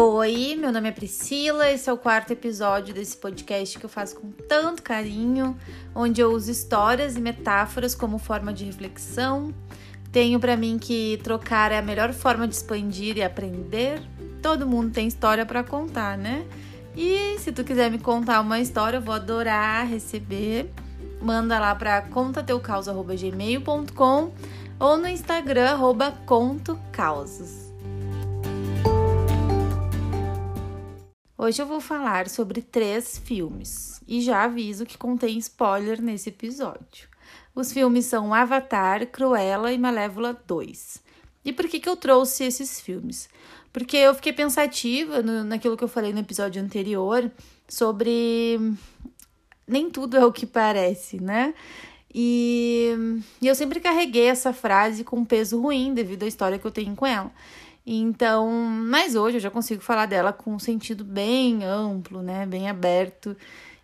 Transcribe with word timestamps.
Oi, 0.00 0.54
meu 0.56 0.70
nome 0.70 0.90
é 0.90 0.92
Priscila, 0.92 1.72
esse 1.72 1.90
é 1.90 1.92
o 1.92 1.98
quarto 1.98 2.30
episódio 2.30 2.94
desse 2.94 3.16
podcast 3.16 3.76
que 3.76 3.84
eu 3.84 3.90
faço 3.90 4.14
com 4.14 4.30
tanto 4.30 4.80
carinho, 4.80 5.58
onde 5.92 6.20
eu 6.20 6.30
uso 6.30 6.52
histórias 6.52 7.16
e 7.16 7.20
metáforas 7.20 7.96
como 7.96 8.16
forma 8.16 8.52
de 8.52 8.64
reflexão. 8.64 9.52
Tenho 10.12 10.38
para 10.38 10.56
mim 10.56 10.78
que 10.78 11.18
trocar 11.24 11.72
é 11.72 11.78
a 11.78 11.82
melhor 11.82 12.12
forma 12.12 12.46
de 12.46 12.54
expandir 12.54 13.16
e 13.16 13.24
aprender. 13.24 14.00
Todo 14.40 14.68
mundo 14.68 14.92
tem 14.92 15.08
história 15.08 15.44
para 15.44 15.64
contar, 15.64 16.16
né? 16.16 16.46
E 16.96 17.36
se 17.40 17.50
tu 17.50 17.64
quiser 17.64 17.90
me 17.90 17.98
contar 17.98 18.40
uma 18.40 18.60
história, 18.60 18.98
eu 18.98 19.02
vou 19.02 19.16
adorar 19.16 19.84
receber. 19.84 20.70
Manda 21.20 21.58
lá 21.58 21.74
para 21.74 22.02
contateucausa@gmail.com 22.02 24.32
ou 24.78 24.96
no 24.96 25.08
Instagram 25.08 25.70
arroba 25.70 26.12
contocausas. 26.24 27.67
Hoje 31.40 31.62
eu 31.62 31.66
vou 31.66 31.80
falar 31.80 32.28
sobre 32.28 32.60
três 32.60 33.16
filmes 33.16 34.02
e 34.08 34.20
já 34.20 34.42
aviso 34.42 34.84
que 34.84 34.98
contém 34.98 35.38
spoiler 35.38 36.02
nesse 36.02 36.30
episódio. 36.30 37.08
Os 37.54 37.72
filmes 37.72 38.06
são 38.06 38.34
Avatar, 38.34 39.06
Cruella 39.06 39.72
e 39.72 39.78
Malévola 39.78 40.36
2. 40.48 41.00
E 41.44 41.52
por 41.52 41.68
que, 41.68 41.78
que 41.78 41.88
eu 41.88 41.94
trouxe 41.94 42.42
esses 42.42 42.80
filmes? 42.80 43.28
Porque 43.72 43.96
eu 43.96 44.16
fiquei 44.16 44.32
pensativa 44.32 45.22
no, 45.22 45.44
naquilo 45.44 45.76
que 45.76 45.84
eu 45.84 45.88
falei 45.88 46.12
no 46.12 46.18
episódio 46.18 46.60
anterior 46.60 47.30
sobre 47.68 48.58
nem 49.64 49.88
tudo 49.88 50.16
é 50.16 50.26
o 50.26 50.32
que 50.32 50.44
parece, 50.44 51.22
né? 51.22 51.54
E, 52.12 53.22
e 53.40 53.46
eu 53.46 53.54
sempre 53.54 53.78
carreguei 53.78 54.26
essa 54.26 54.52
frase 54.52 55.04
com 55.04 55.24
peso 55.24 55.60
ruim 55.60 55.94
devido 55.94 56.24
à 56.24 56.26
história 56.26 56.58
que 56.58 56.66
eu 56.66 56.72
tenho 56.72 56.96
com 56.96 57.06
ela. 57.06 57.30
Então, 57.90 58.50
mas 58.50 59.14
hoje 59.14 59.38
eu 59.38 59.40
já 59.40 59.50
consigo 59.50 59.80
falar 59.80 60.04
dela 60.04 60.30
com 60.30 60.52
um 60.52 60.58
sentido 60.58 61.02
bem 61.02 61.64
amplo, 61.64 62.20
né? 62.20 62.44
Bem 62.44 62.68
aberto. 62.68 63.34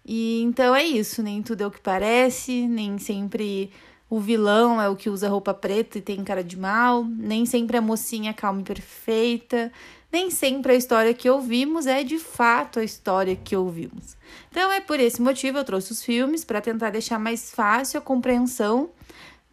E 0.04 0.42
então 0.42 0.74
é 0.74 0.84
isso, 0.84 1.22
nem 1.22 1.42
tudo 1.42 1.62
é 1.62 1.66
o 1.66 1.70
que 1.70 1.80
parece, 1.80 2.68
nem 2.68 2.98
sempre 2.98 3.70
o 4.10 4.20
vilão 4.20 4.78
é 4.78 4.90
o 4.90 4.94
que 4.94 5.08
usa 5.08 5.26
roupa 5.30 5.54
preta 5.54 5.96
e 5.96 6.02
tem 6.02 6.22
cara 6.22 6.44
de 6.44 6.58
mal, 6.58 7.02
nem 7.02 7.46
sempre 7.46 7.78
a 7.78 7.80
mocinha 7.80 8.34
calma 8.34 8.60
e 8.60 8.64
perfeita, 8.64 9.72
nem 10.12 10.30
sempre 10.30 10.74
a 10.74 10.76
história 10.76 11.14
que 11.14 11.30
ouvimos 11.30 11.86
é 11.86 12.04
de 12.04 12.18
fato 12.18 12.80
a 12.80 12.84
história 12.84 13.34
que 13.34 13.56
ouvimos. 13.56 14.18
Então 14.50 14.70
é 14.70 14.82
por 14.82 15.00
esse 15.00 15.22
motivo 15.22 15.56
eu 15.56 15.64
trouxe 15.64 15.92
os 15.92 16.04
filmes 16.04 16.44
para 16.44 16.60
tentar 16.60 16.90
deixar 16.90 17.18
mais 17.18 17.50
fácil 17.50 18.00
a 18.00 18.02
compreensão 18.02 18.90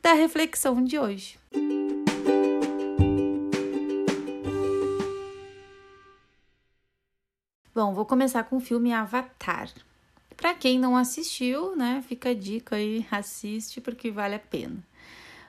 da 0.03 0.11
reflexão 0.11 0.83
de 0.83 0.99
hoje. 0.99 1.39
Bom, 7.81 7.95
vou 7.95 8.05
começar 8.05 8.43
com 8.43 8.57
o 8.57 8.59
filme 8.59 8.93
Avatar. 8.93 9.67
Para 10.37 10.53
quem 10.53 10.77
não 10.77 10.95
assistiu, 10.95 11.75
né, 11.75 12.03
fica 12.07 12.29
a 12.29 12.33
dica 12.35 12.75
aí, 12.75 13.03
assiste 13.09 13.81
porque 13.81 14.11
vale 14.11 14.35
a 14.35 14.39
pena. 14.39 14.77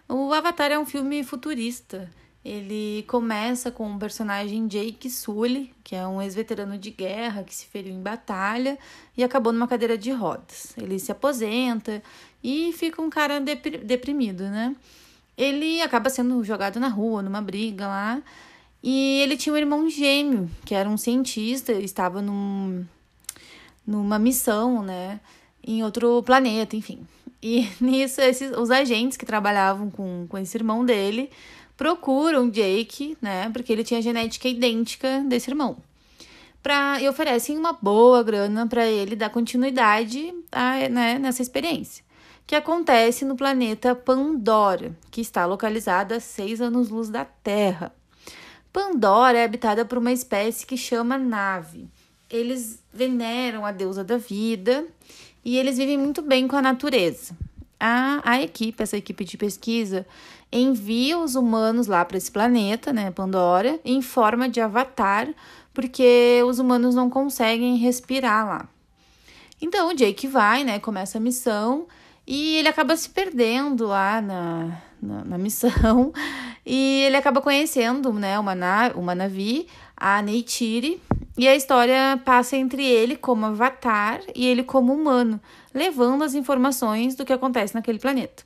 O 0.09 0.33
Avatar 0.33 0.73
é 0.73 0.79
um 0.79 0.87
filme 0.87 1.23
futurista. 1.25 2.11
Ele 2.43 3.05
começa 3.07 3.71
com 3.71 3.95
o 3.95 3.99
personagem 3.99 4.67
Jake 4.67 5.11
Sully, 5.11 5.75
que 5.85 5.95
é 5.95 6.07
um 6.07 6.23
ex-veterano 6.23 6.79
de 6.79 6.91
guerra 6.91 7.45
que 7.45 7.55
se 7.55 7.67
feriu 7.67 7.93
em 7.93 8.01
batalha 8.01 8.79
e 9.15 9.23
acabou 9.23 9.53
numa 9.53 9.69
cadeira 9.69 9.99
de 9.99 10.11
rodas. 10.11 10.75
Ele 10.79 10.99
se 10.99 11.13
aposenta 11.13 12.03
e 12.43 12.73
fica 12.73 13.03
um 13.03 13.11
cara 13.11 13.41
deprimido, 13.41 14.45
né? 14.45 14.75
Ele 15.37 15.83
acaba 15.83 16.09
sendo 16.09 16.43
jogado 16.43 16.81
na 16.81 16.89
rua, 16.89 17.21
numa 17.21 17.43
briga 17.43 17.87
lá, 17.87 18.23
e 18.83 19.21
ele 19.21 19.37
tinha 19.37 19.53
um 19.53 19.59
irmão 19.59 19.89
gêmeo, 19.89 20.51
que 20.65 20.75
era 20.75 20.89
um 20.89 20.97
cientista, 20.97 21.73
estava 21.73 22.21
num, 22.21 22.85
numa 23.87 24.19
missão, 24.19 24.83
né? 24.83 25.21
Em 25.65 25.85
outro 25.85 26.23
planeta, 26.25 26.75
enfim. 26.75 27.07
E 27.41 27.69
nisso, 27.81 28.21
esses, 28.21 28.51
os 28.57 28.71
agentes 28.71 29.17
que 29.17 29.25
trabalhavam 29.25 29.89
com, 29.89 30.27
com 30.29 30.37
esse 30.37 30.57
irmão 30.57 30.85
dele 30.85 31.31
procuram 31.77 32.51
Jake, 32.51 33.17
né? 33.23 33.51
Porque 33.51 33.73
ele 33.73 33.85
tinha 33.85 34.03
genética 34.03 34.49
idêntica 34.49 35.21
desse 35.29 35.51
irmão. 35.51 35.77
Pra, 36.61 37.01
e 37.01 37.09
oferecem 37.09 37.59
uma 37.59 37.73
boa 37.73 38.23
grana 38.23 38.67
para 38.67 38.87
ele 38.87 39.17
dar 39.17 39.31
continuidade 39.31 40.33
a, 40.51 40.89
né, 40.89 41.19
nessa 41.19 41.43
experiência. 41.43 42.05
Que 42.47 42.57
acontece 42.57 43.25
no 43.25 43.37
planeta 43.37 43.95
Pandora, 43.95 44.93
que 45.11 45.21
está 45.21 45.47
localizado 45.47 46.15
a 46.15 46.21
seis 46.21 46.61
anos-luz 46.61 47.09
da 47.09 47.25
Terra. 47.25 47.93
Pandora 48.73 49.39
é 49.39 49.45
habitada 49.45 49.85
por 49.85 49.99
uma 49.99 50.13
espécie 50.13 50.67
que 50.67 50.77
chama 50.77 51.19
Nave. 51.19 51.89
Eles 52.31 52.83
veneram 52.93 53.67
a 53.67 53.73
deusa 53.73 54.03
da 54.03 54.17
vida 54.17 54.87
e 55.45 55.59
eles 55.59 55.77
vivem 55.77 55.99
muito 55.99 56.23
bem 56.23 56.49
com 56.49 56.57
a 56.57 56.63
natureza. 56.63 57.37
A, 57.79 58.21
a 58.25 58.41
equipe, 58.41 58.83
essa 58.83 58.97
equipe 58.97 59.25
de 59.25 59.37
pesquisa, 59.37 60.07
envia 60.51 61.19
os 61.19 61.35
humanos 61.35 61.87
lá 61.87 62.05
para 62.05 62.17
esse 62.17 62.31
planeta, 62.31 62.93
né, 62.93 63.11
Pandora, 63.11 63.79
em 63.85 64.01
forma 64.01 64.49
de 64.49 64.61
avatar, 64.61 65.29
porque 65.75 66.41
os 66.47 66.59
humanos 66.59 66.95
não 66.95 67.11
conseguem 67.11 67.77
respirar 67.77 68.47
lá. 68.47 68.69
Então 69.61 69.91
o 69.91 69.95
Jake 69.95 70.27
vai, 70.27 70.65
né, 70.65 70.79
começa 70.79 71.19
a 71.19 71.21
missão 71.21 71.87
e 72.27 72.57
ele 72.57 72.69
acaba 72.69 72.97
se 72.97 73.11
perdendo 73.11 73.87
lá 73.87 74.21
na, 74.21 74.81
na, 75.03 75.25
na 75.25 75.39
missão 75.39 76.13
e 76.65 77.03
ele 77.03 77.17
acaba 77.17 77.41
conhecendo, 77.41 78.13
né, 78.13 78.39
uma, 78.39 78.55
na, 78.55 78.93
uma 78.95 79.15
Navi, 79.15 79.67
a 79.97 80.23
Neytiri, 80.23 81.03
e 81.37 81.49
a 81.49 81.57
história 81.57 82.21
passa 82.25 82.57
entre 82.57 82.85
ele 82.85 83.17
como 83.17 83.47
avatar 83.47 84.21
e 84.35 84.47
ele 84.47 84.63
como 84.63 84.95
humano, 84.95 85.41
levando 85.75 86.23
as 86.23 86.35
informações 86.35 87.15
do 87.15 87.25
que 87.25 87.33
acontece 87.33 87.75
naquele 87.75 87.99
planeta. 87.99 88.45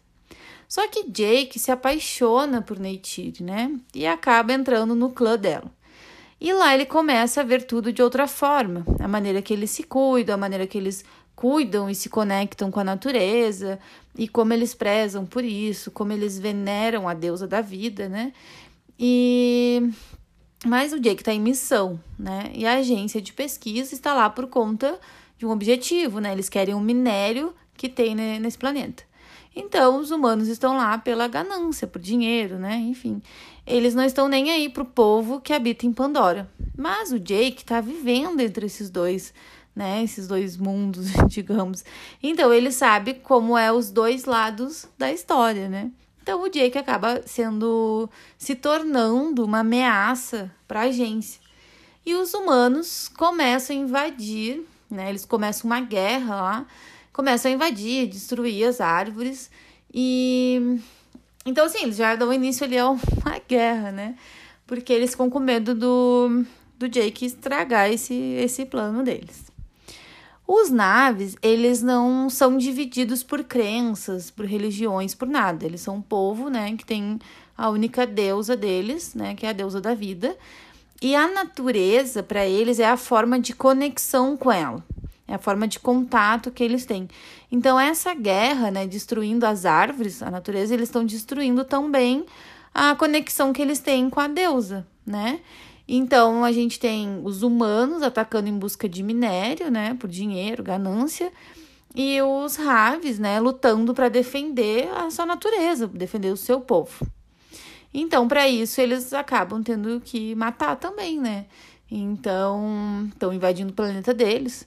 Só 0.68 0.88
que 0.88 1.08
Jake 1.08 1.58
se 1.58 1.70
apaixona 1.70 2.62
por 2.62 2.78
Neytiri, 2.78 3.42
né, 3.42 3.70
e 3.94 4.06
acaba 4.06 4.52
entrando 4.52 4.94
no 4.94 5.10
clã 5.10 5.36
dela. 5.36 5.70
E 6.40 6.52
lá 6.52 6.74
ele 6.74 6.84
começa 6.84 7.40
a 7.40 7.44
ver 7.44 7.64
tudo 7.64 7.92
de 7.92 8.02
outra 8.02 8.26
forma, 8.26 8.84
a 9.00 9.08
maneira 9.08 9.40
que 9.40 9.54
eles 9.54 9.70
se 9.70 9.82
cuidam, 9.82 10.34
a 10.34 10.38
maneira 10.38 10.66
que 10.66 10.76
eles 10.76 11.04
cuidam 11.36 11.88
e 11.88 11.94
se 11.94 12.08
conectam 12.08 12.70
com 12.70 12.80
a 12.80 12.84
natureza 12.84 13.78
e 14.16 14.26
como 14.26 14.54
eles 14.54 14.74
prezam 14.74 15.26
por 15.26 15.44
isso, 15.44 15.90
como 15.90 16.12
eles 16.12 16.38
veneram 16.38 17.06
a 17.06 17.12
deusa 17.12 17.46
da 17.46 17.60
vida, 17.60 18.08
né? 18.08 18.32
E 18.98 19.90
mas 20.64 20.92
o 20.92 20.98
Jake 20.98 21.20
está 21.20 21.32
em 21.32 21.40
missão, 21.40 22.00
né? 22.18 22.50
E 22.54 22.66
a 22.66 22.78
agência 22.78 23.20
de 23.20 23.32
pesquisa 23.32 23.94
está 23.94 24.14
lá 24.14 24.30
por 24.30 24.46
conta 24.46 24.98
de 25.38 25.44
um 25.44 25.50
objetivo, 25.50 26.18
né? 26.18 26.32
Eles 26.32 26.48
querem 26.48 26.74
um 26.74 26.80
minério 26.80 27.54
que 27.76 27.88
tem 27.88 28.14
nesse 28.14 28.56
planeta. 28.56 29.04
Então, 29.54 30.00
os 30.00 30.10
humanos 30.10 30.48
estão 30.48 30.76
lá 30.76 30.98
pela 30.98 31.28
ganância, 31.28 31.86
por 31.86 32.00
dinheiro, 32.00 32.58
né? 32.58 32.76
Enfim, 32.76 33.22
eles 33.66 33.94
não 33.94 34.04
estão 34.04 34.28
nem 34.28 34.50
aí 34.50 34.68
pro 34.68 34.84
povo 34.84 35.40
que 35.40 35.52
habita 35.52 35.86
em 35.86 35.92
Pandora. 35.92 36.50
Mas 36.76 37.12
o 37.12 37.18
Jake 37.18 37.62
está 37.62 37.80
vivendo 37.80 38.40
entre 38.40 38.66
esses 38.66 38.90
dois 38.90 39.32
né? 39.76 40.02
Esses 40.02 40.26
dois 40.26 40.56
mundos, 40.56 41.08
digamos. 41.28 41.84
Então 42.22 42.52
ele 42.52 42.72
sabe 42.72 43.12
como 43.12 43.58
é 43.58 43.70
os 43.70 43.90
dois 43.90 44.24
lados 44.24 44.88
da 44.96 45.12
história, 45.12 45.68
né? 45.68 45.90
Então 46.22 46.42
o 46.42 46.48
Jake 46.48 46.78
acaba 46.78 47.22
sendo 47.26 48.08
se 48.38 48.54
tornando 48.54 49.44
uma 49.44 49.60
ameaça 49.60 50.50
para 50.66 50.80
a 50.80 50.84
agência. 50.84 51.40
E 52.04 52.14
os 52.14 52.32
humanos 52.32 53.08
começam 53.16 53.76
a 53.76 53.78
invadir, 53.78 54.66
né? 54.90 55.10
Eles 55.10 55.26
começam 55.26 55.70
uma 55.70 55.80
guerra 55.80 56.34
lá, 56.34 56.66
começam 57.12 57.50
a 57.50 57.54
invadir, 57.54 58.08
destruir 58.08 58.64
as 58.64 58.80
árvores 58.80 59.50
e 59.92 60.80
então 61.44 61.66
assim, 61.66 61.82
eles 61.82 61.96
já 61.96 62.16
dão 62.16 62.32
início 62.32 62.64
ali 62.64 62.78
a 62.78 62.88
uma 62.90 63.38
guerra, 63.46 63.92
né? 63.92 64.16
Porque 64.66 64.92
eles 64.92 65.10
ficam 65.10 65.28
com 65.28 65.38
medo 65.38 65.74
do 65.74 66.44
do 66.78 66.88
Jake 66.88 67.26
estragar 67.26 67.90
esse 67.90 68.14
esse 68.14 68.64
plano 68.66 69.02
deles. 69.02 69.55
Os 70.46 70.70
naves, 70.70 71.36
eles 71.42 71.82
não 71.82 72.30
são 72.30 72.56
divididos 72.56 73.22
por 73.22 73.42
crenças, 73.42 74.30
por 74.30 74.46
religiões, 74.46 75.14
por 75.14 75.26
nada. 75.26 75.66
Eles 75.66 75.80
são 75.80 75.96
um 75.96 76.02
povo, 76.02 76.48
né, 76.48 76.76
que 76.76 76.84
tem 76.84 77.18
a 77.58 77.68
única 77.68 78.06
deusa 78.06 78.56
deles, 78.56 79.14
né, 79.14 79.34
que 79.34 79.44
é 79.44 79.48
a 79.48 79.52
deusa 79.52 79.80
da 79.80 79.94
vida. 79.94 80.36
E 81.02 81.16
a 81.16 81.26
natureza, 81.26 82.22
para 82.22 82.46
eles, 82.46 82.78
é 82.78 82.88
a 82.88 82.96
forma 82.96 83.40
de 83.40 83.54
conexão 83.54 84.36
com 84.36 84.52
ela. 84.52 84.84
É 85.28 85.34
a 85.34 85.38
forma 85.38 85.66
de 85.66 85.80
contato 85.80 86.52
que 86.52 86.62
eles 86.62 86.86
têm. 86.86 87.08
Então, 87.50 87.78
essa 87.78 88.14
guerra, 88.14 88.70
né, 88.70 88.86
destruindo 88.86 89.44
as 89.44 89.66
árvores, 89.66 90.22
a 90.22 90.30
natureza, 90.30 90.72
eles 90.72 90.88
estão 90.88 91.04
destruindo 91.04 91.64
também 91.64 92.24
a 92.72 92.94
conexão 92.94 93.52
que 93.52 93.60
eles 93.60 93.80
têm 93.80 94.08
com 94.08 94.20
a 94.20 94.28
deusa, 94.28 94.86
né? 95.04 95.40
Então 95.88 96.44
a 96.44 96.50
gente 96.50 96.80
tem 96.80 97.20
os 97.22 97.42
humanos 97.42 98.02
atacando 98.02 98.48
em 98.48 98.58
busca 98.58 98.88
de 98.88 99.02
minério, 99.02 99.70
né, 99.70 99.94
por 99.94 100.08
dinheiro, 100.08 100.62
ganância, 100.62 101.32
e 101.94 102.20
os 102.20 102.56
Raves, 102.56 103.18
né, 103.18 103.40
lutando 103.40 103.94
para 103.94 104.08
defender 104.08 104.88
a 104.90 105.10
sua 105.10 105.24
natureza, 105.24 105.86
defender 105.86 106.30
o 106.32 106.36
seu 106.36 106.60
povo. 106.60 107.06
Então, 107.94 108.28
para 108.28 108.46
isso 108.46 108.80
eles 108.80 109.14
acabam 109.14 109.62
tendo 109.62 110.00
que 110.04 110.34
matar 110.34 110.76
também, 110.76 111.18
né? 111.18 111.46
Então, 111.90 113.08
estão 113.08 113.32
invadindo 113.32 113.70
o 113.70 113.74
planeta 113.74 114.12
deles. 114.12 114.66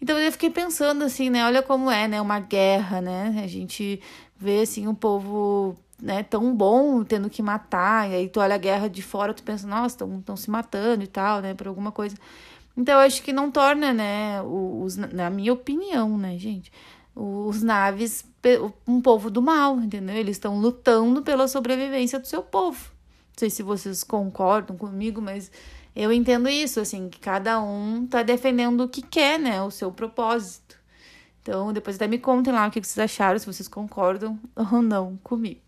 Então 0.00 0.18
eu 0.18 0.30
fiquei 0.30 0.50
pensando 0.50 1.02
assim, 1.04 1.30
né? 1.30 1.44
Olha 1.46 1.62
como 1.62 1.90
é, 1.90 2.06
né? 2.06 2.20
Uma 2.20 2.38
guerra, 2.38 3.00
né? 3.00 3.40
A 3.42 3.46
gente 3.46 4.00
vê 4.36 4.60
assim 4.60 4.86
um 4.86 4.94
povo 4.94 5.76
né, 6.00 6.22
tão 6.22 6.54
bom 6.54 7.02
tendo 7.04 7.30
que 7.30 7.42
matar, 7.42 8.10
e 8.10 8.14
aí 8.14 8.28
tu 8.28 8.40
olha 8.40 8.54
a 8.54 8.58
guerra 8.58 8.88
de 8.88 9.02
fora, 9.02 9.32
tu 9.34 9.42
pensa, 9.42 9.66
nossa, 9.66 10.04
estão 10.04 10.36
se 10.36 10.50
matando 10.50 11.04
e 11.04 11.06
tal, 11.06 11.40
né, 11.40 11.54
por 11.54 11.66
alguma 11.66 11.92
coisa. 11.92 12.16
Então 12.76 12.94
eu 12.94 13.00
acho 13.00 13.22
que 13.22 13.32
não 13.32 13.50
torna, 13.50 13.92
né, 13.92 14.42
os, 14.42 14.96
na 14.96 15.30
minha 15.30 15.52
opinião, 15.52 16.18
né, 16.18 16.36
gente, 16.38 16.70
os 17.14 17.62
naves 17.62 18.24
um 18.86 19.00
povo 19.00 19.30
do 19.30 19.42
mal, 19.42 19.80
entendeu? 19.80 20.14
Eles 20.14 20.36
estão 20.36 20.58
lutando 20.58 21.22
pela 21.22 21.48
sobrevivência 21.48 22.18
do 22.18 22.26
seu 22.26 22.42
povo. 22.42 22.92
Não 23.30 23.38
sei 23.38 23.50
se 23.50 23.62
vocês 23.62 24.04
concordam 24.04 24.76
comigo, 24.76 25.20
mas 25.20 25.50
eu 25.94 26.12
entendo 26.12 26.48
isso, 26.48 26.78
assim, 26.78 27.08
que 27.08 27.18
cada 27.18 27.60
um 27.60 28.06
tá 28.06 28.22
defendendo 28.22 28.82
o 28.82 28.88
que 28.88 29.02
quer, 29.02 29.38
né, 29.38 29.62
o 29.62 29.70
seu 29.70 29.90
propósito. 29.90 30.76
Então, 31.42 31.72
depois 31.72 31.96
até 31.96 32.06
me 32.06 32.18
contem 32.18 32.52
lá 32.52 32.66
o 32.66 32.70
que 32.70 32.82
vocês 32.82 32.98
acharam, 32.98 33.38
se 33.38 33.46
vocês 33.46 33.68
concordam 33.68 34.38
ou 34.54 34.82
não 34.82 35.16
comigo. 35.22 35.65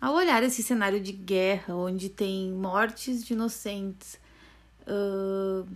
Ao 0.00 0.14
olhar 0.14 0.42
esse 0.42 0.62
cenário 0.62 1.00
de 1.00 1.12
guerra, 1.12 1.74
onde 1.74 2.08
tem 2.08 2.52
mortes 2.52 3.24
de 3.24 3.32
inocentes, 3.32 4.18
uh, 4.82 5.66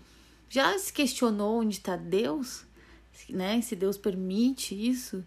já 0.48 0.78
se 0.78 0.92
questionou 0.92 1.60
onde 1.60 1.76
está 1.76 1.96
Deus? 1.96 2.64
Né? 3.28 3.60
Se 3.60 3.74
Deus 3.74 3.98
permite 3.98 4.74
isso? 4.74 5.24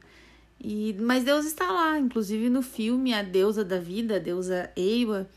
E, 0.59 0.95
mas 0.99 1.23
Deus 1.25 1.45
está 1.45 1.69
lá, 1.71 1.99
inclusive 1.99 2.49
no 2.49 2.61
filme 2.61 3.13
A 3.13 3.21
Deusa 3.21 3.65
da 3.65 3.77
Vida, 3.79 4.15
a 4.15 4.19
deusa 4.19 4.71
Eiwa, 4.75 5.27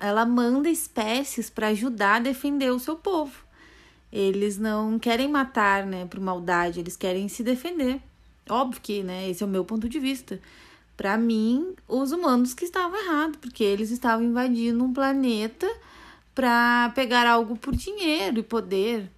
ela 0.00 0.24
manda 0.24 0.70
espécies 0.70 1.50
para 1.50 1.68
ajudar 1.68 2.16
a 2.16 2.20
defender 2.20 2.70
o 2.70 2.78
seu 2.78 2.96
povo. 2.96 3.44
Eles 4.12 4.58
não 4.58 4.98
querem 4.98 5.28
matar, 5.28 5.86
né, 5.86 6.04
por 6.06 6.20
maldade, 6.20 6.80
eles 6.80 6.96
querem 6.96 7.28
se 7.28 7.42
defender. 7.42 8.00
Óbvio 8.48 8.80
que, 8.82 9.02
né, 9.02 9.30
esse 9.30 9.42
é 9.42 9.46
o 9.46 9.48
meu 9.48 9.64
ponto 9.64 9.88
de 9.88 9.98
vista. 9.98 10.38
Para 10.96 11.16
mim, 11.16 11.74
os 11.88 12.12
humanos 12.12 12.52
que 12.52 12.64
estavam 12.64 12.98
errados, 12.98 13.38
porque 13.40 13.64
eles 13.64 13.90
estavam 13.90 14.24
invadindo 14.24 14.84
um 14.84 14.92
planeta 14.92 15.66
para 16.34 16.92
pegar 16.94 17.26
algo 17.26 17.56
por 17.56 17.74
dinheiro 17.74 18.38
e 18.38 18.42
poder. 18.42 19.10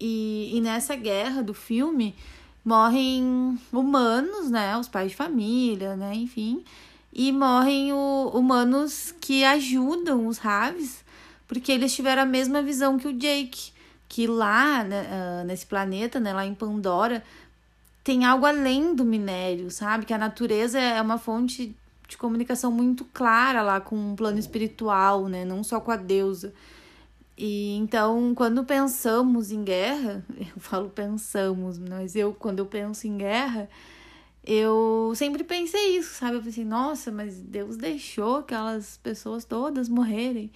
E, 0.00 0.50
e 0.52 0.60
nessa 0.60 0.96
guerra 0.96 1.42
do 1.42 1.54
filme 1.54 2.14
morrem 2.64 3.58
humanos, 3.72 4.50
né, 4.50 4.76
os 4.76 4.88
pais 4.88 5.10
de 5.10 5.16
família, 5.16 5.96
né, 5.96 6.14
enfim, 6.14 6.64
e 7.12 7.32
morrem 7.32 7.92
o, 7.92 8.30
humanos 8.34 9.14
que 9.20 9.44
ajudam 9.44 10.26
os 10.26 10.38
Raves, 10.38 11.04
porque 11.46 11.72
eles 11.72 11.94
tiveram 11.94 12.22
a 12.22 12.26
mesma 12.26 12.62
visão 12.62 12.98
que 12.98 13.08
o 13.08 13.12
Jake 13.12 13.72
que 14.10 14.26
lá 14.26 14.82
né, 14.82 15.06
uh, 15.06 15.46
nesse 15.46 15.64
planeta, 15.64 16.18
né, 16.18 16.32
lá 16.32 16.44
em 16.44 16.52
Pandora, 16.52 17.22
tem 18.02 18.24
algo 18.24 18.44
além 18.44 18.92
do 18.92 19.04
minério, 19.04 19.70
sabe? 19.70 20.04
Que 20.04 20.12
a 20.12 20.18
natureza 20.18 20.80
é 20.80 21.00
uma 21.00 21.16
fonte 21.16 21.76
de 22.08 22.18
comunicação 22.18 22.72
muito 22.72 23.04
clara 23.04 23.62
lá 23.62 23.80
com 23.80 23.94
um 23.94 24.16
plano 24.16 24.36
espiritual, 24.36 25.28
né? 25.28 25.44
Não 25.44 25.62
só 25.62 25.78
com 25.78 25.92
a 25.92 25.96
deusa. 25.96 26.52
E 27.38 27.76
então, 27.76 28.34
quando 28.34 28.64
pensamos 28.64 29.52
em 29.52 29.62
guerra, 29.62 30.24
eu 30.36 30.60
falo 30.60 30.90
pensamos, 30.90 31.78
mas 31.78 32.16
eu, 32.16 32.34
quando 32.34 32.58
eu 32.58 32.66
penso 32.66 33.06
em 33.06 33.16
guerra, 33.16 33.68
eu 34.44 35.12
sempre 35.14 35.44
pensei 35.44 35.98
isso, 35.98 36.14
sabe? 36.16 36.34
Eu 36.34 36.42
pensei, 36.42 36.64
nossa, 36.64 37.12
mas 37.12 37.36
Deus 37.36 37.76
deixou 37.76 38.38
aquelas 38.38 38.98
pessoas 39.00 39.44
todas 39.44 39.88
morrerem. 39.88 40.50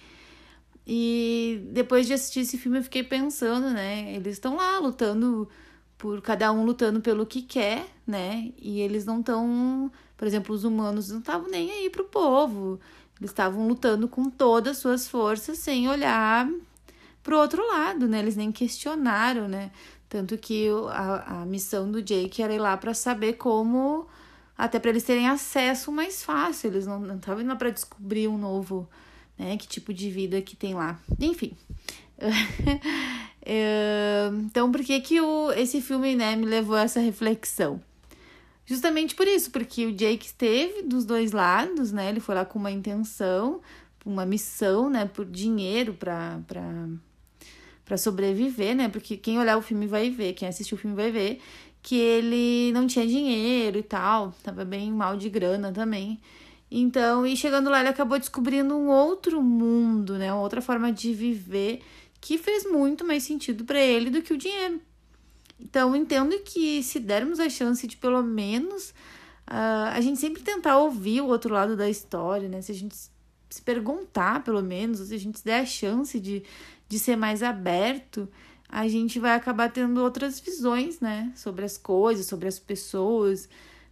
E 0.87 1.67
depois 1.71 2.05
de 2.05 2.13
assistir 2.13 2.41
esse 2.41 2.57
filme 2.57 2.77
eu 2.79 2.83
fiquei 2.83 3.03
pensando, 3.03 3.69
né? 3.71 4.13
Eles 4.13 4.33
estão 4.33 4.55
lá 4.55 4.77
lutando 4.79 5.49
por 5.97 6.21
cada 6.21 6.51
um 6.51 6.65
lutando 6.65 7.01
pelo 7.01 7.25
que 7.25 7.41
quer, 7.41 7.87
né? 8.05 8.51
E 8.57 8.81
eles 8.81 9.05
não 9.05 9.19
estão, 9.19 9.91
por 10.15 10.27
exemplo, 10.27 10.53
os 10.53 10.63
humanos 10.63 11.09
não 11.09 11.19
estavam 11.19 11.49
nem 11.49 11.71
aí 11.71 11.89
pro 11.89 12.05
povo. 12.05 12.79
Eles 13.19 13.31
estavam 13.31 13.67
lutando 13.67 14.07
com 14.07 14.29
todas 14.29 14.73
as 14.73 14.77
suas 14.77 15.07
forças 15.07 15.57
sem 15.57 15.89
olhar 15.89 16.49
pro 17.23 17.39
outro 17.39 17.65
lado, 17.65 18.07
né? 18.07 18.19
Eles 18.19 18.35
nem 18.35 18.51
questionaram, 18.51 19.47
né? 19.47 19.71
Tanto 20.07 20.37
que 20.37 20.67
a, 20.91 21.41
a 21.41 21.45
missão 21.45 21.89
do 21.89 22.01
Jake 22.01 22.41
era 22.41 22.53
ir 22.53 22.59
lá 22.59 22.77
para 22.77 22.93
saber 22.93 23.33
como 23.33 24.07
até 24.57 24.79
para 24.79 24.91
eles 24.91 25.03
terem 25.03 25.27
acesso 25.27 25.91
mais 25.91 26.23
fácil. 26.23 26.69
Eles 26.69 26.85
não 26.85 27.15
estavam 27.15 27.41
indo 27.41 27.55
para 27.57 27.71
descobrir 27.71 28.27
um 28.27 28.37
novo 28.37 28.87
né? 29.37 29.57
Que 29.57 29.67
tipo 29.67 29.93
de 29.93 30.09
vida 30.09 30.41
que 30.41 30.55
tem 30.55 30.73
lá. 30.73 30.99
Enfim. 31.19 31.51
Então, 33.47 34.71
por 34.71 34.83
que 34.83 34.99
que 35.01 35.21
o, 35.21 35.51
esse 35.51 35.79
filme, 35.79 36.15
né, 36.15 36.35
me 36.35 36.47
levou 36.47 36.75
a 36.75 36.81
essa 36.81 36.99
reflexão? 36.99 37.79
Justamente 38.65 39.13
por 39.13 39.27
isso, 39.27 39.51
porque 39.51 39.85
o 39.85 39.91
Jake 39.91 40.25
esteve 40.25 40.81
dos 40.81 41.05
dois 41.05 41.31
lados, 41.31 41.91
né? 41.91 42.09
Ele 42.09 42.19
foi 42.19 42.33
lá 42.33 42.43
com 42.43 42.57
uma 42.57 42.71
intenção, 42.71 43.61
uma 44.03 44.25
missão, 44.25 44.89
né, 44.89 45.05
por 45.05 45.25
dinheiro 45.25 45.93
para 45.93 46.39
para 47.85 47.97
sobreviver, 47.97 48.75
né? 48.75 48.89
Porque 48.89 49.15
quem 49.15 49.37
olhar 49.37 49.57
o 49.57 49.61
filme 49.61 49.85
vai 49.85 50.09
ver, 50.09 50.33
quem 50.33 50.47
assistiu 50.47 50.75
o 50.75 50.79
filme 50.81 50.95
vai 50.95 51.11
ver 51.11 51.39
que 51.83 51.95
ele 51.95 52.71
não 52.73 52.87
tinha 52.87 53.05
dinheiro 53.05 53.77
e 53.77 53.83
tal, 53.83 54.33
tava 54.41 54.65
bem 54.65 54.91
mal 54.91 55.15
de 55.15 55.29
grana 55.29 55.71
também. 55.71 56.19
Então, 56.69 57.25
e 57.25 57.37
chegando 57.37 57.69
lá, 57.69 57.79
ele 57.79 57.89
acabou 57.89 58.17
descobrindo 58.17 58.75
um 58.75 58.89
outro 58.89 59.41
mundo, 59.41 60.17
né? 60.17 60.33
Uma 60.33 60.41
outra 60.41 60.61
forma 60.61 60.91
de 60.91 61.13
viver 61.13 61.81
que 62.19 62.37
fez 62.37 62.65
muito 62.65 63.05
mais 63.05 63.23
sentido 63.23 63.65
para 63.65 63.79
ele 63.79 64.09
do 64.09 64.21
que 64.21 64.33
o 64.33 64.37
dinheiro. 64.37 64.81
Então, 65.59 65.95
entendo 65.95 66.37
que 66.39 66.83
se 66.83 66.99
dermos 66.99 67.39
a 67.39 67.49
chance 67.49 67.87
de 67.87 67.95
pelo 67.95 68.21
menos 68.23 68.89
uh, 69.47 69.93
a 69.93 70.01
gente 70.01 70.19
sempre 70.19 70.41
tentar 70.41 70.77
ouvir 70.79 71.21
o 71.21 71.27
outro 71.27 71.53
lado 71.53 71.77
da 71.77 71.89
história, 71.89 72.49
né? 72.49 72.61
Se 72.61 72.71
a 72.71 72.75
gente 72.75 72.95
se 73.49 73.61
perguntar, 73.61 74.43
pelo 74.43 74.61
menos, 74.61 74.99
se 74.99 75.13
a 75.13 75.19
gente 75.19 75.43
der 75.43 75.61
a 75.61 75.65
chance 75.65 76.19
de, 76.19 76.43
de 76.89 76.99
ser 76.99 77.15
mais 77.15 77.41
aberto, 77.41 78.27
a 78.67 78.87
gente 78.87 79.19
vai 79.19 79.33
acabar 79.33 79.71
tendo 79.71 80.01
outras 80.01 80.39
visões, 80.39 80.99
né? 80.99 81.31
Sobre 81.35 81.63
as 81.63 81.77
coisas, 81.77 82.25
sobre 82.25 82.47
as 82.47 82.59
pessoas, 82.59 83.47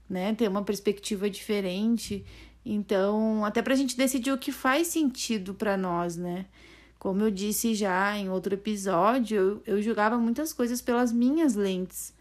né? 0.09 0.33
Ter 0.33 0.49
uma 0.49 0.63
perspectiva 0.63 1.29
diferente. 1.29 2.25
Então, 2.65 3.43
até 3.43 3.61
para 3.61 3.73
a 3.73 3.77
gente 3.77 3.97
decidir 3.97 4.31
o 4.31 4.37
que 4.37 4.51
faz 4.51 4.87
sentido 4.87 5.53
para 5.53 5.75
nós, 5.75 6.15
né? 6.15 6.45
Como 6.97 7.21
eu 7.21 7.31
disse 7.31 7.75
já 7.75 8.17
em 8.17 8.29
outro 8.29 8.53
episódio, 8.53 9.61
eu, 9.65 9.75
eu 9.75 9.81
julgava 9.81 10.17
muitas 10.17 10.53
coisas 10.53 10.81
pelas 10.81 11.11
minhas 11.11 11.55
lentes. 11.55 12.13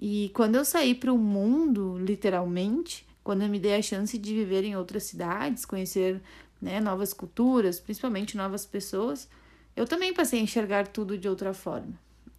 E 0.00 0.30
quando 0.32 0.54
eu 0.54 0.64
saí 0.64 0.94
para 0.94 1.12
o 1.12 1.18
mundo, 1.18 1.98
literalmente, 1.98 3.04
quando 3.24 3.42
eu 3.42 3.48
me 3.48 3.58
dei 3.58 3.74
a 3.74 3.82
chance 3.82 4.16
de 4.16 4.34
viver 4.34 4.62
em 4.62 4.76
outras 4.76 5.02
cidades, 5.02 5.64
conhecer 5.64 6.22
né, 6.62 6.80
novas 6.80 7.12
culturas, 7.12 7.80
principalmente 7.80 8.36
novas 8.36 8.64
pessoas, 8.64 9.28
eu 9.74 9.86
também 9.86 10.14
passei 10.14 10.38
a 10.38 10.42
enxergar 10.42 10.86
tudo 10.86 11.18
de 11.18 11.28
outra 11.28 11.52
forma. 11.52 11.92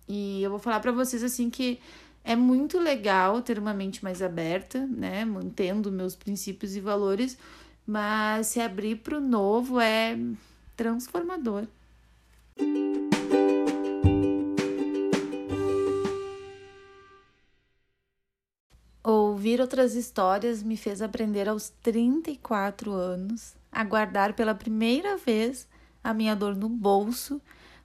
E 0.08 0.42
eu 0.42 0.50
vou 0.50 0.60
falar 0.60 0.80
para 0.80 0.92
vocês 0.92 1.22
assim 1.22 1.50
que 1.50 1.80
é 2.24 2.36
muito 2.36 2.80
legal 2.80 3.42
ter 3.42 3.58
uma 3.58 3.74
mente 3.74 4.04
mais 4.04 4.22
aberta, 4.22 4.86
né? 4.86 5.26
Mantendo 5.26 5.92
meus 5.92 6.16
princípios 6.16 6.76
e 6.76 6.80
valores, 6.80 7.38
mas 7.86 8.48
se 8.48 8.60
abrir 8.60 8.98
para 8.98 9.18
o 9.18 9.22
novo 9.22 9.80
é 9.80 10.18
transformador. 10.76 11.66
Ouvir 19.04 19.60
outras 19.62 19.96
histórias 19.96 20.62
me 20.62 20.78
fez 20.78 21.02
aprender 21.02 21.50
aos 21.50 21.70
34 21.82 22.92
anos 22.92 23.56
a 23.72 23.84
guardar 23.84 24.34
pela 24.34 24.54
primeira 24.54 25.18
vez 25.18 25.68
a 26.04 26.14
minha 26.14 26.36
dor 26.36 26.56
no 26.56 26.70
bolso, 26.70 27.42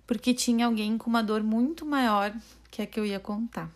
porque 0.06 0.34
tinha 0.34 0.66
alguém 0.66 0.98
com 0.98 1.08
uma 1.08 1.22
dor 1.22 1.42
muito 1.42 1.86
maior 1.86 2.34
que 2.70 2.82
a 2.82 2.86
que 2.86 2.98
eu 3.00 3.06
ia 3.06 3.20
contar 3.20 3.70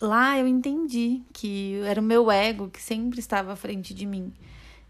lá 0.00 0.38
eu 0.38 0.46
entendi 0.46 1.22
que 1.32 1.80
era 1.84 2.00
o 2.00 2.04
meu 2.04 2.30
ego 2.30 2.68
que 2.68 2.82
sempre 2.82 3.18
estava 3.18 3.52
à 3.52 3.56
frente 3.56 3.94
de 3.94 4.06
mim. 4.06 4.32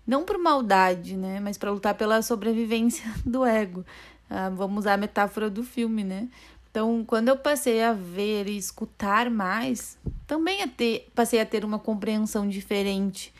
Não 0.06 0.24
por 0.24 0.38
maldade, 0.38 1.16
né? 1.16 1.40
Mas 1.40 1.58
para 1.58 1.70
lutar 1.70 1.94
pela 1.94 2.22
sobrevivência 2.22 3.04
do 3.26 3.44
ego. 3.44 3.84
Ah, 4.30 4.50
vamos 4.50 4.78
usar 4.80 4.94
a 4.94 4.98
metáfora 4.98 5.50
do 5.50 5.62
filme, 5.62 6.04
né? 6.04 6.28
Então, 6.70 7.02
quando 7.06 7.28
eu 7.28 7.38
passei 7.38 7.82
a 7.82 7.94
ver 7.94 8.48
e 8.48 8.56
escutar 8.56 9.30
mais, 9.30 9.96
também 10.26 10.62
a 10.62 10.68
ter, 10.68 11.10
passei 11.14 11.40
a 11.40 11.46
ter 11.46 11.64
uma 11.64 11.78
compreensão 11.78 12.46
diferente, 12.46 13.32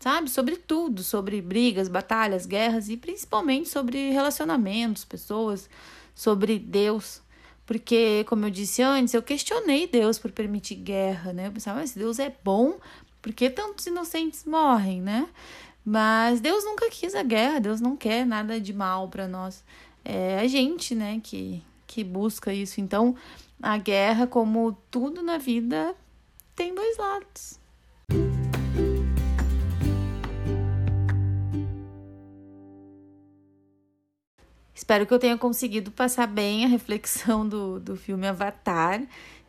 sabe? 0.00 0.30
Sobre 0.30 0.56
tudo, 0.56 1.02
sobre 1.02 1.42
brigas, 1.42 1.86
batalhas, 1.86 2.46
guerras 2.46 2.88
e 2.88 2.96
principalmente 2.96 3.68
sobre 3.68 4.10
relacionamentos, 4.10 5.04
pessoas, 5.04 5.68
sobre 6.14 6.58
Deus. 6.58 7.20
Porque, 7.68 8.24
como 8.26 8.46
eu 8.46 8.50
disse 8.50 8.80
antes, 8.80 9.12
eu 9.12 9.22
questionei 9.22 9.86
Deus 9.86 10.18
por 10.18 10.32
permitir 10.32 10.74
guerra, 10.76 11.34
né? 11.34 11.48
Eu 11.48 11.52
pensava, 11.52 11.80
mas 11.80 11.92
Deus 11.92 12.18
é 12.18 12.34
bom, 12.42 12.78
por 13.20 13.30
que 13.30 13.50
tantos 13.50 13.86
inocentes 13.86 14.46
morrem, 14.46 15.02
né? 15.02 15.28
Mas 15.84 16.40
Deus 16.40 16.64
nunca 16.64 16.88
quis 16.88 17.14
a 17.14 17.22
guerra, 17.22 17.58
Deus 17.58 17.78
não 17.78 17.94
quer 17.94 18.24
nada 18.24 18.58
de 18.58 18.72
mal 18.72 19.06
para 19.08 19.28
nós. 19.28 19.62
É 20.02 20.38
a 20.38 20.46
gente, 20.46 20.94
né, 20.94 21.20
que, 21.22 21.62
que 21.86 22.02
busca 22.02 22.54
isso. 22.54 22.80
Então, 22.80 23.14
a 23.62 23.76
guerra, 23.76 24.26
como 24.26 24.72
tudo 24.90 25.22
na 25.22 25.36
vida, 25.36 25.94
tem 26.56 26.74
dois 26.74 26.96
lados. 26.96 27.60
Espero 34.78 35.04
que 35.04 35.12
eu 35.12 35.18
tenha 35.18 35.36
conseguido 35.36 35.90
passar 35.90 36.28
bem 36.28 36.64
a 36.64 36.68
reflexão 36.68 37.46
do, 37.46 37.80
do 37.80 37.96
filme 37.96 38.28
Avatar 38.28 39.02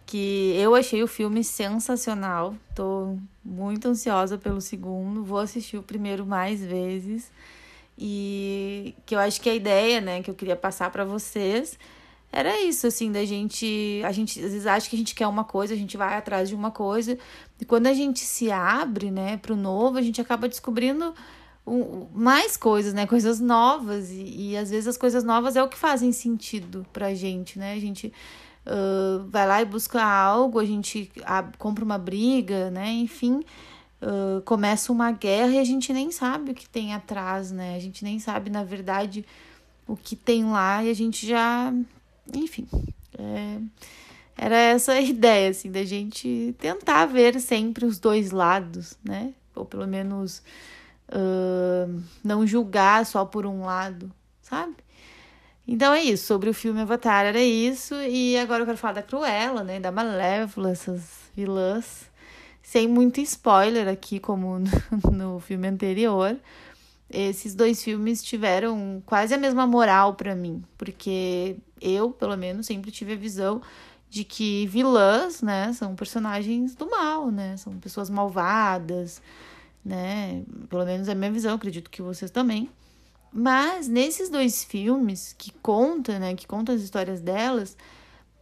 que 0.04 0.56
eu 0.58 0.74
achei 0.74 1.04
o 1.04 1.08
filme 1.08 1.44
sensacional. 1.44 2.56
Tô 2.74 3.16
muito 3.46 3.88
ansiosa 3.88 4.40
pelo 4.40 4.60
segundo, 4.60 5.24
vou 5.24 5.38
assistir 5.38 5.78
o 5.78 5.84
primeiro 5.84 6.26
mais 6.26 6.66
vezes. 6.66 7.32
E 7.96 8.96
que 9.06 9.14
eu 9.14 9.20
acho 9.20 9.40
que 9.40 9.48
a 9.48 9.54
ideia, 9.54 10.02
né, 10.02 10.24
que 10.24 10.32
eu 10.32 10.34
queria 10.34 10.56
passar 10.56 10.90
para 10.90 11.06
vocês 11.06 11.78
era 12.32 12.60
isso, 12.64 12.88
assim, 12.88 13.12
da 13.12 13.24
gente. 13.24 14.02
A 14.04 14.12
gente 14.12 14.40
às 14.40 14.52
vezes 14.52 14.66
acha 14.66 14.90
que 14.90 14.96
a 14.96 15.00
gente 15.00 15.14
quer 15.14 15.28
uma 15.28 15.44
coisa, 15.44 15.76
a 15.76 15.78
gente 15.78 15.96
vai 15.96 16.18
atrás 16.18 16.50
de 16.50 16.56
uma 16.56 16.72
coisa, 16.72 17.20
e 17.62 17.66
quando 17.66 17.86
a 17.86 17.94
gente 17.94 18.22
se 18.22 18.52
abre, 18.52 19.12
né, 19.12 19.38
pro 19.38 19.56
novo, 19.56 20.00
a 20.00 20.02
gente 20.02 20.20
acaba 20.20 20.50
descobrindo 20.50 21.14
mais 22.14 22.58
coisas, 22.58 22.94
né, 22.94 23.06
coisas 23.06 23.40
novas, 23.40 24.10
e, 24.12 24.52
e 24.52 24.58
às 24.58 24.70
vezes 24.70 24.88
as 24.88 24.98
coisas 24.98 25.24
novas 25.24 25.56
é 25.56 25.64
o 25.64 25.68
que 25.68 25.78
fazem 25.78 26.12
sentido 26.12 26.86
pra 26.92 27.14
gente, 27.14 27.60
né, 27.60 27.74
a 27.74 27.80
gente 27.80 28.14
uh, 28.70 29.26
vai 29.30 29.48
lá 29.48 29.62
e 29.62 29.66
busca 29.66 30.04
algo, 30.04 30.60
a 30.60 30.66
gente 30.66 31.12
compra 31.58 31.84
uma 31.84 31.98
briga, 31.98 32.70
né? 32.70 32.92
Enfim, 32.92 33.44
uh, 34.02 34.42
começa 34.44 34.92
uma 34.92 35.12
guerra 35.12 35.52
e 35.54 35.60
a 35.60 35.64
gente 35.64 35.92
nem 35.94 36.12
sabe 36.12 36.52
o 36.52 36.56
que 36.56 36.68
tem 36.68 36.94
atrás, 36.94 37.52
né? 37.52 37.76
A 37.76 37.80
gente 37.80 38.04
nem 38.04 38.20
sabe, 38.20 38.50
na 38.50 38.64
verdade, 38.64 39.26
o 39.88 39.96
que 39.96 40.16
tem 40.16 40.46
lá 40.46 40.84
e 40.84 40.90
a 40.90 40.94
gente 40.94 41.26
já. 41.26 41.74
Enfim. 42.34 42.68
É, 43.18 43.58
era 44.38 44.56
essa 44.56 44.94
a 44.94 45.02
ideia, 45.02 45.50
assim, 45.50 45.72
da 45.72 45.84
gente 45.84 46.56
tentar 46.60 47.06
ver 47.06 47.40
sempre 47.40 47.86
os 47.86 48.00
dois 48.00 48.32
lados, 48.32 48.98
né? 49.04 49.34
Ou 49.56 49.66
pelo 49.66 49.88
menos 49.88 50.42
uh, 51.10 52.02
não 52.24 52.46
julgar 52.46 53.06
só 53.06 53.26
por 53.26 53.46
um 53.46 53.66
lado, 53.66 54.12
sabe? 54.42 54.76
Então 55.68 55.94
é 55.94 56.02
isso, 56.02 56.26
sobre 56.26 56.50
o 56.50 56.54
filme 56.54 56.82
Avatar 56.82 57.26
era 57.26 57.40
isso, 57.40 57.94
e 57.94 58.36
agora 58.38 58.64
eu 58.64 58.66
quero 58.66 58.78
falar 58.78 58.94
da 58.94 59.04
Cruella, 59.04 59.64
né, 59.64 59.80
da 59.80 59.92
Malévola, 59.92 60.72
essas 60.72 61.30
vilãs, 61.36 62.10
sem 62.64 62.88
muito 62.88 63.22
spoiler 63.22 63.88
aqui, 63.88 64.20
como 64.20 64.58
no, 65.14 65.40
filme 65.40 65.68
anterior. 65.68 66.36
Esses 67.08 67.54
dois 67.54 67.84
filmes 67.84 68.24
tiveram 68.24 69.02
quase 69.06 69.34
a 69.34 69.38
mesma 69.38 69.68
moral 69.68 70.16
para 70.16 70.36
mim, 70.36 70.64
porque 70.76 71.58
eu, 71.80 72.12
pelo 72.12 72.36
menos, 72.36 72.66
sempre 72.66 72.90
tive 72.90 73.14
a 73.14 73.18
visão 73.18 73.62
de 74.10 74.24
que 74.24 74.66
vilãs, 74.66 75.44
né, 75.44 75.72
são 75.74 75.96
personagens 75.96 76.74
do 76.74 76.90
mal, 76.90 77.30
né, 77.30 77.58
são 77.58 77.74
pessoas 77.78 78.10
malvadas, 78.10 79.22
né, 79.84 80.44
pelo 80.70 80.86
menos 80.86 81.08
é 81.08 81.14
a 81.14 81.16
minha 81.16 81.32
visão, 81.32 81.56
acredito 81.56 81.90
que 81.90 82.02
vocês 82.02 82.32
também. 82.32 82.70
Mas 83.32 83.88
nesses 83.88 84.30
dois 84.30 84.64
filmes 84.64 85.36
que 85.38 85.52
conta, 85.62 86.18
né, 86.20 86.36
que 86.36 86.48
contam 86.48 86.74
as 86.74 86.82
histórias 86.82 87.22
delas, 87.22 87.78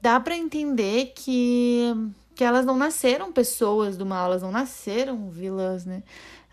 dá 0.02 0.20
para 0.20 0.36
entender 0.36 1.14
que 1.16 1.94
que 2.38 2.44
elas 2.44 2.68
não 2.68 2.78
nasceram 2.78 3.34
pessoas 3.34 3.98
do 3.98 4.06
mal, 4.06 4.28
elas 4.28 4.44
não 4.44 4.52
nasceram 4.52 5.28
vilãs, 5.28 5.86
né? 5.86 6.04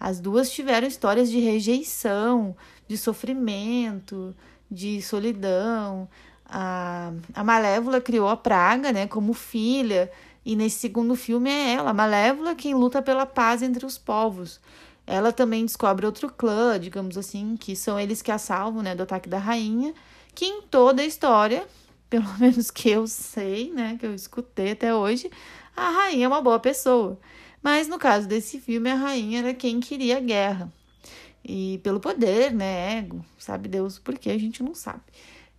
As 0.00 0.18
duas 0.18 0.50
tiveram 0.50 0.88
histórias 0.88 1.30
de 1.30 1.38
rejeição, 1.38 2.56
de 2.88 2.96
sofrimento, 2.96 4.34
de 4.70 5.02
solidão. 5.02 6.08
A, 6.46 7.12
a 7.34 7.44
Malévola 7.44 8.00
criou 8.00 8.28
a 8.28 8.36
Praga, 8.36 8.92
né, 8.92 9.06
como 9.06 9.34
filha, 9.34 10.10
e 10.44 10.56
nesse 10.56 10.78
segundo 10.78 11.14
filme 11.14 11.50
é 11.50 11.74
ela, 11.74 11.90
a 11.90 11.94
Malévola, 11.94 12.54
quem 12.54 12.74
luta 12.74 13.00
pela 13.00 13.26
paz 13.26 13.62
entre 13.62 13.84
os 13.86 13.98
povos 13.98 14.60
ela 15.06 15.32
também 15.32 15.64
descobre 15.64 16.06
outro 16.06 16.30
clã, 16.30 16.78
digamos 16.78 17.18
assim, 17.18 17.56
que 17.56 17.76
são 17.76 17.98
eles 18.00 18.22
que 18.22 18.30
a 18.30 18.38
salvam, 18.38 18.82
né, 18.82 18.94
do 18.94 19.02
ataque 19.02 19.28
da 19.28 19.38
rainha, 19.38 19.94
que 20.34 20.46
em 20.46 20.62
toda 20.62 21.02
a 21.02 21.04
história, 21.06 21.66
pelo 22.08 22.28
menos 22.38 22.70
que 22.70 22.90
eu 22.90 23.06
sei, 23.06 23.70
né, 23.72 23.96
que 23.98 24.06
eu 24.06 24.14
escutei 24.14 24.72
até 24.72 24.94
hoje, 24.94 25.30
a 25.76 25.90
rainha 25.90 26.24
é 26.24 26.28
uma 26.28 26.42
boa 26.42 26.58
pessoa. 26.58 27.18
Mas 27.62 27.88
no 27.88 27.98
caso 27.98 28.28
desse 28.28 28.60
filme, 28.60 28.90
a 28.90 28.94
rainha 28.94 29.40
era 29.40 29.54
quem 29.54 29.80
queria 29.80 30.20
guerra. 30.20 30.72
E 31.42 31.78
pelo 31.82 32.00
poder, 32.00 32.52
né, 32.52 32.98
ego, 32.98 33.24
sabe 33.38 33.68
Deus 33.68 33.98
por 33.98 34.18
que 34.18 34.30
a 34.30 34.38
gente 34.38 34.62
não 34.62 34.74
sabe. 34.74 35.02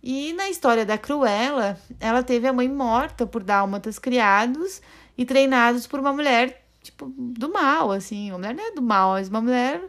E 0.08 0.32
na 0.34 0.48
história 0.48 0.86
da 0.86 0.96
Cruella, 0.96 1.76
ela 1.98 2.22
teve 2.22 2.46
a 2.46 2.52
mãe 2.52 2.68
morta 2.68 3.26
por 3.26 3.42
dálmatas 3.42 3.98
criados 3.98 4.80
e 5.18 5.24
treinados 5.24 5.84
por 5.84 5.98
uma 5.98 6.12
mulher 6.12 6.64
tipo, 6.80 7.12
do 7.18 7.52
mal, 7.52 7.90
assim. 7.90 8.30
Uma 8.30 8.38
mulher 8.38 8.54
não 8.54 8.68
é 8.68 8.70
do 8.70 8.80
mal, 8.82 9.10
mas 9.14 9.28
uma 9.28 9.40
mulher, 9.40 9.82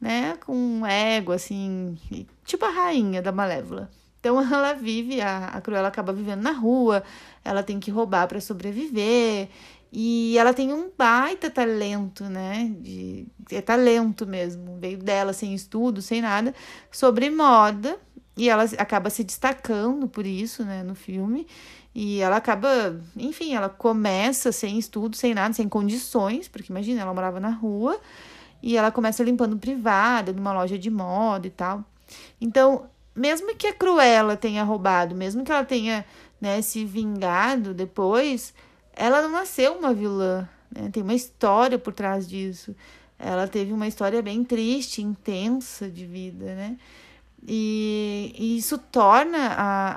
né, 0.00 0.36
com 0.44 0.84
ego, 0.84 1.30
assim, 1.30 1.96
tipo 2.44 2.64
a 2.64 2.70
rainha 2.70 3.22
da 3.22 3.30
Malévola. 3.30 3.88
Então 4.18 4.40
ela 4.42 4.72
vive, 4.72 5.20
a, 5.20 5.50
a 5.50 5.60
Cruella 5.60 5.86
acaba 5.86 6.12
vivendo 6.12 6.42
na 6.42 6.50
rua, 6.50 7.04
ela 7.44 7.62
tem 7.62 7.78
que 7.78 7.92
roubar 7.92 8.26
para 8.26 8.40
sobreviver. 8.40 9.48
E 9.92 10.36
ela 10.36 10.52
tem 10.52 10.72
um 10.72 10.90
baita 10.98 11.48
talento, 11.48 12.24
né? 12.24 12.74
De, 12.80 13.28
é 13.52 13.60
talento 13.60 14.26
mesmo. 14.26 14.76
Veio 14.80 14.98
dela 14.98 15.32
sem 15.32 15.54
estudo, 15.54 16.02
sem 16.02 16.20
nada, 16.20 16.52
sobre 16.90 17.30
moda. 17.30 17.96
E 18.36 18.48
ela 18.48 18.64
acaba 18.78 19.10
se 19.10 19.22
destacando 19.22 20.08
por 20.08 20.26
isso, 20.26 20.64
né, 20.64 20.82
no 20.82 20.94
filme. 20.94 21.46
E 21.94 22.20
ela 22.20 22.36
acaba, 22.36 23.00
enfim, 23.16 23.54
ela 23.54 23.68
começa 23.68 24.50
sem 24.50 24.78
estudo, 24.78 25.16
sem 25.16 25.32
nada, 25.32 25.54
sem 25.54 25.68
condições, 25.68 26.48
porque 26.48 26.72
imagina, 26.72 27.02
ela 27.02 27.14
morava 27.14 27.38
na 27.38 27.50
rua 27.50 28.00
e 28.60 28.76
ela 28.76 28.90
começa 28.90 29.22
limpando 29.22 29.56
privada, 29.56 30.32
numa 30.32 30.52
loja 30.52 30.76
de 30.76 30.90
moda 30.90 31.46
e 31.46 31.50
tal. 31.50 31.84
Então, 32.40 32.86
mesmo 33.14 33.54
que 33.54 33.68
a 33.68 33.72
Cruella 33.72 34.36
tenha 34.36 34.64
roubado, 34.64 35.14
mesmo 35.14 35.44
que 35.44 35.52
ela 35.52 35.64
tenha 35.64 36.04
né, 36.40 36.60
se 36.62 36.84
vingado 36.84 37.72
depois, 37.72 38.52
ela 38.92 39.22
não 39.22 39.30
nasceu 39.30 39.74
uma 39.74 39.94
vilã, 39.94 40.48
né? 40.70 40.90
Tem 40.92 41.02
uma 41.02 41.14
história 41.14 41.78
por 41.78 41.92
trás 41.92 42.28
disso. 42.28 42.74
Ela 43.18 43.46
teve 43.46 43.72
uma 43.72 43.86
história 43.86 44.20
bem 44.20 44.42
triste, 44.42 45.00
intensa 45.00 45.88
de 45.88 46.04
vida, 46.04 46.54
né? 46.54 46.76
E, 47.46 48.34
e, 48.38 48.56
isso 48.56 48.78
torna 48.78 49.48
a, 49.48 49.90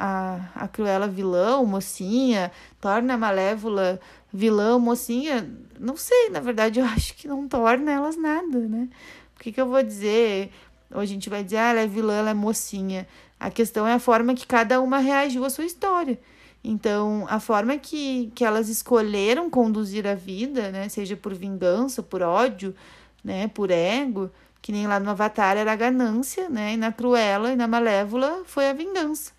a, 0.56 0.64
a 0.64 0.68
Cruella 0.68 1.08
vilã, 1.08 1.64
mocinha, 1.64 2.52
torna 2.82 3.14
a 3.14 3.18
Malévola 3.18 4.00
vilã, 4.34 4.78
mocinha. 4.78 5.50
Não 5.80 5.96
sei, 5.96 6.30
na 6.30 6.42
verdade, 6.42 6.80
eu 6.82 6.86
acho 6.86 7.16
que 7.16 7.28
não 7.28 7.48
torna 7.48 7.92
elas 7.92 8.18
nada, 8.18 8.60
né? 8.60 8.90
O 9.36 9.40
que, 9.40 9.52
que 9.52 9.62
eu 9.62 9.68
vou 9.68 9.82
dizer? 9.82 10.52
Ou 10.92 11.00
a 11.00 11.06
gente 11.06 11.30
vai 11.30 11.44
dizer, 11.44 11.58
ah, 11.58 11.70
ela 11.70 11.82
é 11.82 11.88
vilã, 11.88 12.16
ela 12.16 12.32
é 12.32 12.34
mocinha. 12.34 13.08
A 13.40 13.50
questão 13.50 13.88
é 13.88 13.94
a 13.94 14.00
forma 14.00 14.34
que 14.34 14.46
cada 14.46 14.82
uma 14.82 14.98
reagiu 14.98 15.46
à 15.46 15.50
sua 15.50 15.66
história. 15.66 16.20
Então, 16.64 17.26
a 17.30 17.40
forma 17.40 17.78
que, 17.78 18.32
que 18.36 18.44
elas 18.44 18.68
escolheram 18.68 19.50
conduzir 19.50 20.06
a 20.06 20.16
vida, 20.16 20.72
né? 20.72 20.90
Seja 20.90 21.16
por 21.16 21.34
vingança, 21.34 22.04
por 22.04 22.22
ódio, 22.22 22.76
né? 23.24 23.48
Por 23.48 23.72
ego 23.72 24.30
que 24.68 24.74
nem 24.74 24.86
lá 24.86 25.00
no 25.00 25.12
Avatar 25.12 25.56
era 25.56 25.72
a 25.72 25.78
ganância, 25.78 26.50
né? 26.50 26.74
E 26.74 26.78
na 26.78 26.92
Cruella 26.92 27.54
e 27.54 27.56
na 27.56 27.70
Malévola 27.70 28.44
foi 28.46 28.70
a 28.70 28.74
vingança. 28.74 29.32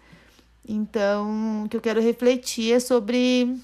Então, 0.67 1.65
o 1.65 1.69
que 1.69 1.77
eu 1.77 1.83
quero 1.83 2.01
refletir 2.01 2.73
é 2.73 2.81
sobre 2.81 3.55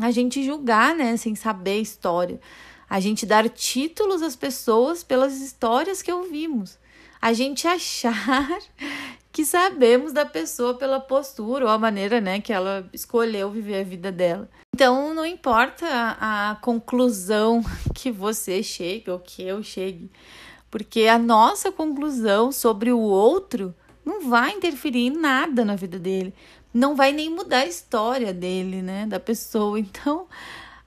a 0.00 0.10
gente 0.10 0.44
julgar, 0.44 0.96
né, 0.96 1.16
sem 1.16 1.36
saber 1.36 1.70
a 1.70 1.82
história. 1.82 2.40
A 2.90 2.98
gente 2.98 3.24
dar 3.24 3.48
títulos 3.48 4.22
às 4.22 4.34
pessoas 4.34 5.04
pelas 5.04 5.40
histórias 5.40 6.02
que 6.02 6.10
ouvimos. 6.10 6.76
A 7.22 7.32
gente 7.32 7.68
achar 7.68 8.58
que 9.30 9.44
sabemos 9.44 10.12
da 10.12 10.26
pessoa 10.26 10.74
pela 10.74 10.98
postura 10.98 11.66
ou 11.66 11.70
a 11.70 11.78
maneira, 11.78 12.20
né, 12.20 12.40
que 12.40 12.52
ela 12.52 12.90
escolheu 12.92 13.52
viver 13.52 13.82
a 13.82 13.84
vida 13.84 14.10
dela. 14.10 14.50
Então, 14.74 15.14
não 15.14 15.24
importa 15.24 15.86
a, 15.86 16.50
a 16.50 16.54
conclusão 16.56 17.62
que 17.94 18.10
você 18.10 18.64
chegue 18.64 19.08
ou 19.08 19.20
que 19.20 19.44
eu 19.44 19.62
chegue 19.62 20.10
porque 20.70 21.06
a 21.06 21.18
nossa 21.18 21.72
conclusão 21.72 22.52
sobre 22.52 22.92
o 22.92 22.98
outro 22.98 23.74
não 24.04 24.28
vai 24.28 24.52
interferir 24.52 25.06
em 25.06 25.10
nada 25.10 25.64
na 25.64 25.76
vida 25.76 25.98
dele, 25.98 26.34
não 26.72 26.94
vai 26.94 27.12
nem 27.12 27.30
mudar 27.30 27.58
a 27.58 27.66
história 27.66 28.32
dele, 28.32 28.82
né, 28.82 29.06
da 29.06 29.20
pessoa. 29.20 29.78
Então, 29.80 30.26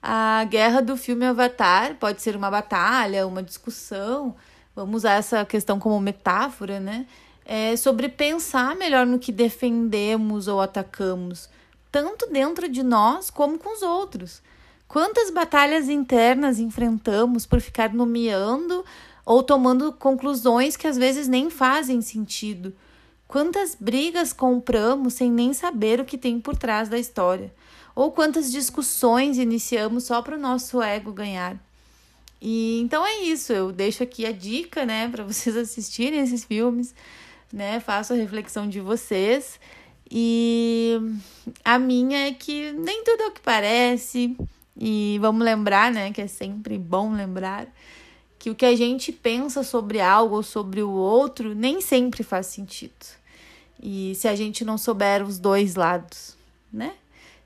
a 0.02 0.44
guerra 0.44 0.82
do 0.82 0.96
filme 0.96 1.24
Avatar 1.24 1.94
pode 1.94 2.22
ser 2.22 2.34
uma 2.34 2.50
batalha, 2.50 3.26
uma 3.26 3.42
discussão, 3.42 4.34
vamos 4.74 4.96
usar 4.96 5.12
essa 5.12 5.44
questão 5.44 5.78
como 5.78 6.00
metáfora, 6.00 6.80
né? 6.80 7.06
É 7.44 7.76
sobre 7.76 8.08
pensar 8.08 8.74
melhor 8.74 9.06
no 9.06 9.18
que 9.18 9.30
defendemos 9.30 10.48
ou 10.48 10.60
atacamos, 10.60 11.48
tanto 11.90 12.28
dentro 12.30 12.68
de 12.68 12.82
nós 12.82 13.30
como 13.30 13.58
com 13.58 13.74
os 13.74 13.82
outros. 13.82 14.42
Quantas 14.88 15.30
batalhas 15.30 15.88
internas 15.88 16.58
enfrentamos 16.58 17.46
por 17.46 17.60
ficar 17.60 17.94
nomeando 17.94 18.84
ou 19.24 19.42
tomando 19.42 19.92
conclusões 19.92 20.76
que 20.76 20.86
às 20.86 20.96
vezes 20.96 21.28
nem 21.28 21.48
fazem 21.48 22.00
sentido. 22.00 22.74
Quantas 23.26 23.74
brigas 23.78 24.32
compramos 24.32 25.14
sem 25.14 25.30
nem 25.30 25.54
saber 25.54 26.00
o 26.00 26.04
que 26.04 26.18
tem 26.18 26.40
por 26.40 26.56
trás 26.56 26.88
da 26.88 26.98
história? 26.98 27.52
Ou 27.94 28.10
quantas 28.10 28.50
discussões 28.50 29.38
iniciamos 29.38 30.04
só 30.04 30.20
para 30.20 30.36
o 30.36 30.40
nosso 30.40 30.82
ego 30.82 31.12
ganhar? 31.12 31.56
E 32.40 32.80
então 32.80 33.06
é 33.06 33.20
isso, 33.20 33.52
eu 33.52 33.70
deixo 33.70 34.02
aqui 34.02 34.26
a 34.26 34.32
dica, 34.32 34.84
né, 34.84 35.08
para 35.12 35.24
vocês 35.24 35.56
assistirem 35.56 36.20
esses 36.20 36.44
filmes, 36.44 36.94
né? 37.52 37.80
Faço 37.80 38.12
a 38.12 38.16
reflexão 38.16 38.68
de 38.68 38.80
vocês. 38.80 39.60
E 40.10 40.98
a 41.64 41.78
minha 41.78 42.26
é 42.26 42.32
que 42.32 42.72
nem 42.72 43.02
tudo 43.02 43.22
é 43.22 43.26
o 43.28 43.32
que 43.32 43.40
parece. 43.40 44.36
E 44.78 45.18
vamos 45.20 45.44
lembrar, 45.44 45.90
né, 45.92 46.12
que 46.12 46.20
é 46.20 46.26
sempre 46.26 46.76
bom 46.76 47.12
lembrar 47.12 47.66
que 48.42 48.50
o 48.50 48.56
que 48.56 48.66
a 48.66 48.74
gente 48.74 49.12
pensa 49.12 49.62
sobre 49.62 50.00
algo 50.00 50.34
ou 50.34 50.42
sobre 50.42 50.82
o 50.82 50.90
outro 50.90 51.54
nem 51.54 51.80
sempre 51.80 52.24
faz 52.24 52.48
sentido. 52.48 53.06
E 53.80 54.16
se 54.16 54.26
a 54.26 54.34
gente 54.34 54.64
não 54.64 54.76
souber 54.76 55.24
os 55.24 55.38
dois 55.38 55.76
lados, 55.76 56.36
né? 56.72 56.92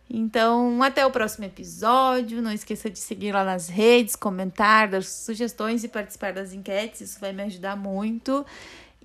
Então, 0.08 0.82
até 0.82 1.04
o 1.04 1.10
próximo 1.10 1.44
episódio. 1.44 2.40
Não 2.40 2.50
esqueça 2.50 2.88
de 2.88 2.98
seguir 2.98 3.32
lá 3.32 3.44
nas 3.44 3.68
redes, 3.68 4.16
comentar, 4.16 4.88
dar 4.88 5.02
sugestões 5.02 5.84
e 5.84 5.88
participar 5.88 6.32
das 6.32 6.54
enquetes. 6.54 7.02
Isso 7.02 7.20
vai 7.20 7.30
me 7.30 7.42
ajudar 7.42 7.76
muito. 7.76 8.46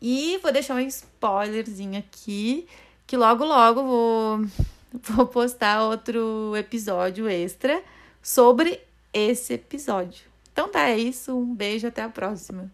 E 0.02 0.40
vou 0.42 0.54
deixar 0.54 0.76
um 0.76 0.80
spoilerzinho 0.80 2.00
aqui, 2.00 2.70
que 3.06 3.18
logo 3.18 3.44
logo 3.44 3.84
vou, 3.84 4.46
vou 5.14 5.28
postar 5.28 5.84
outro 5.84 6.56
episódio 6.56 7.28
extra 7.28 7.84
sobre 8.24 8.80
esse 9.14 9.56
episódio. 9.56 10.31
Então 10.52 10.70
tá, 10.70 10.90
é 10.90 10.98
isso. 10.98 11.38
Um 11.38 11.56
beijo, 11.56 11.88
até 11.88 12.02
a 12.04 12.10
próxima. 12.10 12.72